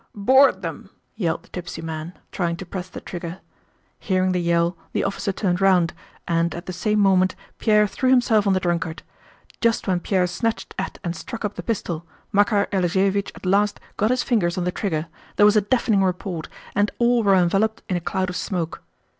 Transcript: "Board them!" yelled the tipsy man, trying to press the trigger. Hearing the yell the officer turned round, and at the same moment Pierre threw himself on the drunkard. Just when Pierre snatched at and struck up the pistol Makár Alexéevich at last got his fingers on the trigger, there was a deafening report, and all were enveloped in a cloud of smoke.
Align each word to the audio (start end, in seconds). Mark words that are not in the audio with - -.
"Board 0.15 0.63
them!" 0.63 0.89
yelled 1.15 1.43
the 1.43 1.49
tipsy 1.49 1.83
man, 1.83 2.17
trying 2.31 2.55
to 2.57 2.65
press 2.65 2.89
the 2.89 2.99
trigger. 3.01 3.37
Hearing 3.99 4.31
the 4.31 4.39
yell 4.41 4.75
the 4.93 5.03
officer 5.03 5.31
turned 5.31 5.61
round, 5.61 5.93
and 6.27 6.55
at 6.55 6.65
the 6.65 6.73
same 6.73 6.97
moment 6.99 7.35
Pierre 7.59 7.85
threw 7.85 8.09
himself 8.09 8.47
on 8.47 8.53
the 8.53 8.59
drunkard. 8.59 9.03
Just 9.59 9.87
when 9.87 9.99
Pierre 9.99 10.25
snatched 10.25 10.73
at 10.79 10.97
and 11.03 11.15
struck 11.15 11.45
up 11.45 11.53
the 11.53 11.61
pistol 11.61 12.03
Makár 12.33 12.67
Alexéevich 12.71 13.29
at 13.35 13.45
last 13.45 13.79
got 13.95 14.09
his 14.09 14.23
fingers 14.23 14.57
on 14.57 14.63
the 14.63 14.71
trigger, 14.71 15.05
there 15.35 15.45
was 15.45 15.55
a 15.55 15.61
deafening 15.61 16.03
report, 16.03 16.49
and 16.73 16.89
all 16.97 17.21
were 17.21 17.35
enveloped 17.35 17.83
in 17.87 17.95
a 17.95 18.01
cloud 18.01 18.29
of 18.31 18.35
smoke. 18.35 18.81